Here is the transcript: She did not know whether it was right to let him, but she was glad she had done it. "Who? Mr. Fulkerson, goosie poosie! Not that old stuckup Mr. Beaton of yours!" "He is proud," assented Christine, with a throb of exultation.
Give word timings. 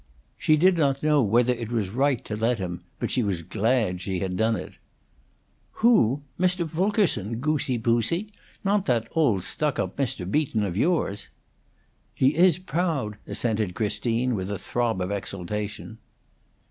She 0.35 0.57
did 0.57 0.79
not 0.79 1.03
know 1.03 1.21
whether 1.21 1.53
it 1.53 1.71
was 1.71 1.91
right 1.91 2.25
to 2.25 2.35
let 2.35 2.57
him, 2.57 2.81
but 2.97 3.11
she 3.11 3.21
was 3.21 3.43
glad 3.43 4.01
she 4.01 4.17
had 4.17 4.35
done 4.35 4.55
it. 4.55 4.73
"Who? 5.73 6.23
Mr. 6.39 6.67
Fulkerson, 6.67 7.35
goosie 7.39 7.77
poosie! 7.77 8.31
Not 8.63 8.87
that 8.87 9.07
old 9.11 9.41
stuckup 9.43 9.97
Mr. 9.97 10.25
Beaton 10.27 10.63
of 10.63 10.75
yours!" 10.75 11.29
"He 12.15 12.35
is 12.35 12.57
proud," 12.57 13.17
assented 13.27 13.75
Christine, 13.75 14.33
with 14.33 14.49
a 14.49 14.57
throb 14.57 15.01
of 15.01 15.11
exultation. 15.11 15.99